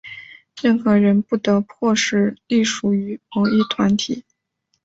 [0.59, 4.23] 任何人不得迫使隶属于某一团体。